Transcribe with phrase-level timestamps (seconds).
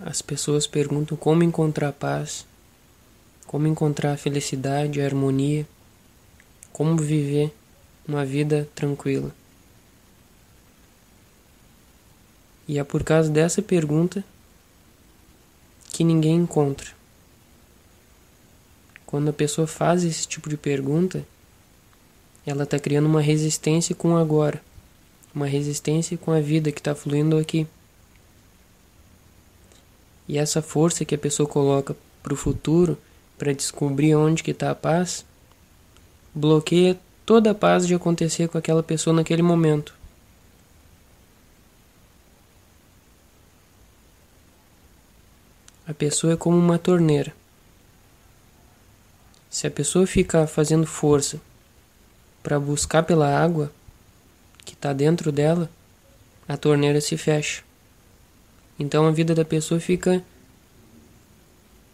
[0.00, 2.46] as pessoas perguntam como encontrar paz,
[3.46, 5.66] como encontrar a felicidade, a harmonia,
[6.72, 7.52] como viver
[8.06, 9.34] uma vida tranquila.
[12.68, 14.22] E é por causa dessa pergunta
[15.90, 16.90] que ninguém encontra.
[19.06, 21.26] Quando a pessoa faz esse tipo de pergunta,
[22.46, 24.62] ela está criando uma resistência com o agora,
[25.34, 27.66] uma resistência com a vida que está fluindo aqui.
[30.28, 32.98] E essa força que a pessoa coloca para o futuro,
[33.38, 35.24] para descobrir onde que está a paz,
[36.34, 39.94] bloqueia toda a paz de acontecer com aquela pessoa naquele momento.
[45.86, 47.34] A pessoa é como uma torneira.
[49.48, 51.40] Se a pessoa ficar fazendo força
[52.42, 53.72] para buscar pela água
[54.66, 55.70] que está dentro dela,
[56.46, 57.62] a torneira se fecha.
[58.78, 60.22] Então a vida da pessoa fica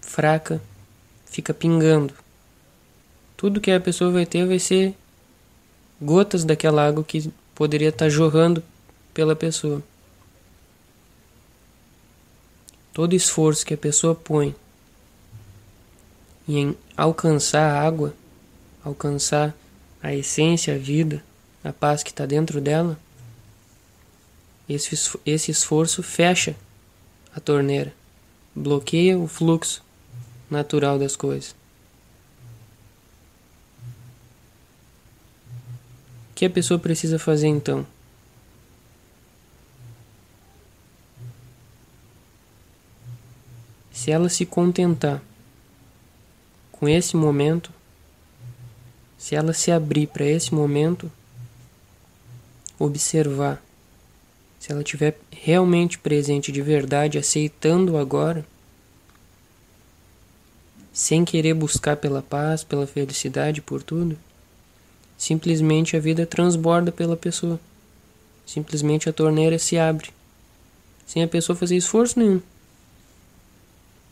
[0.00, 0.60] fraca,
[1.26, 2.12] fica pingando.
[3.36, 4.94] Tudo que a pessoa vai ter vai ser
[6.00, 8.62] gotas daquela água que poderia estar jorrando
[9.14, 9.82] pela pessoa.
[12.92, 14.54] Todo esforço que a pessoa põe
[16.48, 18.14] em alcançar a água,
[18.84, 19.54] alcançar
[20.02, 21.22] a essência, a vida,
[21.62, 22.98] a paz que está dentro dela,
[24.68, 26.56] esse, esse esforço fecha
[27.34, 27.92] a torneira,
[28.54, 29.82] bloqueia o fluxo
[30.50, 31.54] natural das coisas.
[36.30, 37.86] O que a pessoa precisa fazer então?
[43.92, 45.22] Se ela se contentar
[46.72, 47.72] com esse momento,
[49.16, 51.08] se ela se abrir para esse momento,
[52.76, 53.62] observar,
[54.62, 58.46] se ela estiver realmente presente de verdade, aceitando agora,
[60.92, 64.16] sem querer buscar pela paz, pela felicidade, por tudo,
[65.18, 67.58] simplesmente a vida transborda pela pessoa.
[68.46, 70.10] Simplesmente a torneira se abre,
[71.08, 72.40] sem a pessoa fazer esforço nenhum.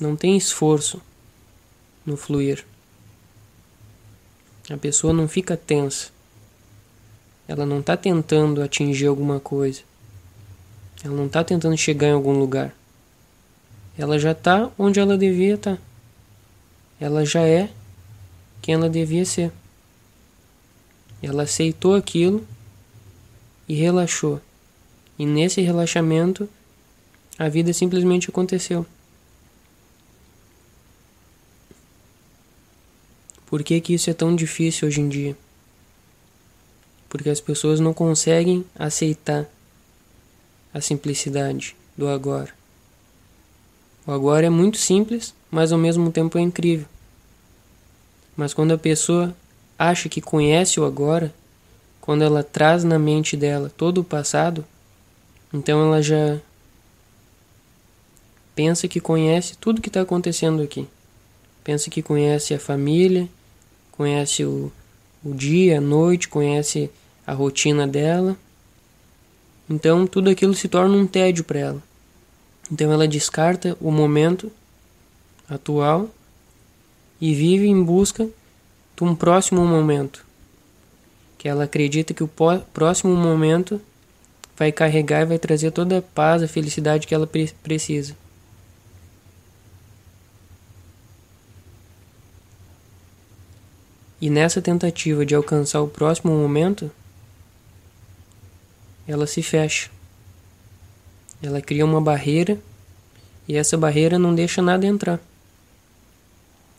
[0.00, 1.00] Não tem esforço
[2.04, 2.64] no fluir.
[4.68, 6.10] A pessoa não fica tensa.
[7.46, 9.91] Ela não está tentando atingir alguma coisa.
[11.04, 12.74] Ela não está tentando chegar em algum lugar.
[13.98, 15.76] Ela já está onde ela devia estar.
[15.76, 15.82] Tá.
[17.00, 17.70] Ela já é
[18.60, 19.52] quem ela devia ser.
[21.22, 22.46] Ela aceitou aquilo
[23.68, 24.40] e relaxou.
[25.18, 26.48] E nesse relaxamento,
[27.38, 28.86] a vida simplesmente aconteceu.
[33.46, 35.36] Por que, que isso é tão difícil hoje em dia?
[37.08, 39.46] Porque as pessoas não conseguem aceitar
[40.72, 42.50] a simplicidade do agora.
[44.06, 46.86] O agora é muito simples, mas ao mesmo tempo é incrível.
[48.36, 49.34] Mas quando a pessoa
[49.78, 51.32] acha que conhece o agora,
[52.00, 54.64] quando ela traz na mente dela todo o passado,
[55.52, 56.40] então ela já
[58.54, 60.88] pensa que conhece tudo que está acontecendo aqui.
[61.62, 63.28] Pensa que conhece a família,
[63.92, 64.72] conhece o,
[65.24, 66.90] o dia, a noite, conhece
[67.26, 68.36] a rotina dela.
[69.68, 71.82] Então tudo aquilo se torna um tédio para ela.
[72.70, 74.50] Então ela descarta o momento
[75.48, 76.08] atual
[77.20, 78.28] e vive em busca
[78.96, 80.24] de um próximo momento.
[81.38, 82.30] Que ela acredita que o
[82.72, 83.80] próximo momento
[84.56, 88.16] vai carregar e vai trazer toda a paz, a felicidade que ela pre precisa.
[94.20, 96.92] E nessa tentativa de alcançar o próximo momento,
[99.06, 99.90] ela se fecha.
[101.42, 102.58] Ela cria uma barreira
[103.48, 105.20] e essa barreira não deixa nada entrar.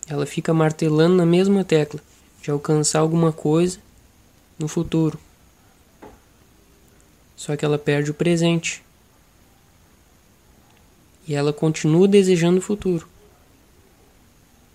[0.07, 1.99] Ela fica martelando na mesma tecla
[2.41, 3.79] de alcançar alguma coisa
[4.57, 5.19] no futuro.
[7.35, 8.83] Só que ela perde o presente.
[11.27, 13.07] E ela continua desejando o futuro.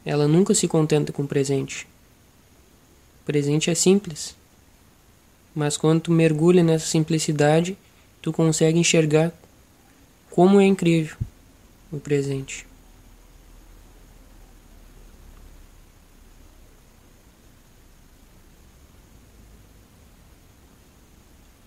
[0.04, 1.86] Ela nunca se contenta com o presente
[3.28, 4.34] presente é simples.
[5.58, 7.76] Mas quando tu mergulha nessa simplicidade,
[8.22, 9.32] tu consegue enxergar
[10.30, 11.16] como é incrível
[11.90, 12.64] o presente.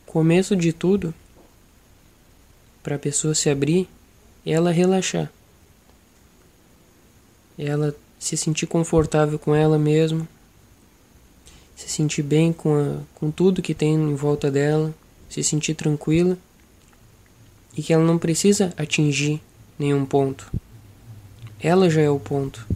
[0.06, 1.14] Começo de tudo,
[2.82, 3.90] para a pessoa se abrir,
[4.46, 5.30] ela relaxar.
[7.58, 10.26] Ela se sentir confortável com ela mesma,
[11.82, 14.94] se sentir bem com, a, com tudo que tem em volta dela,
[15.28, 16.38] se sentir tranquila
[17.76, 19.42] e que ela não precisa atingir
[19.80, 20.52] nenhum ponto.
[21.60, 22.68] Ela já é o ponto.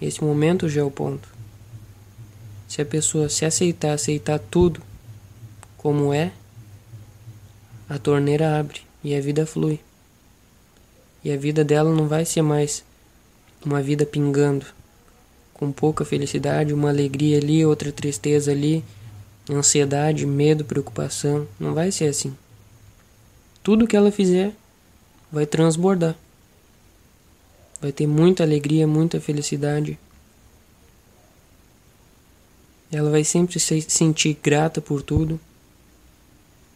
[0.00, 1.28] Esse momento já é o ponto.
[2.66, 4.82] Se a pessoa se aceitar, aceitar tudo
[5.76, 6.32] como é,
[7.88, 9.78] a torneira abre e a vida flui.
[11.22, 12.82] E a vida dela não vai ser mais
[13.64, 14.66] uma vida pingando,
[15.62, 18.84] com pouca felicidade, uma alegria ali, outra tristeza ali,
[19.48, 21.46] ansiedade, medo, preocupação.
[21.56, 22.36] Não vai ser assim.
[23.62, 24.52] Tudo que ela fizer
[25.30, 26.16] vai transbordar.
[27.80, 29.96] Vai ter muita alegria, muita felicidade.
[32.90, 35.38] Ela vai sempre se sentir grata por tudo,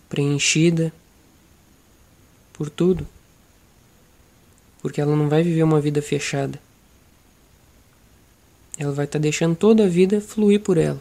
[0.08, 0.92] preenchida
[2.52, 3.04] por tudo
[4.80, 6.60] porque ela não vai viver uma vida fechada.
[8.78, 11.00] Ela vai estar tá deixando toda a vida fluir por ela.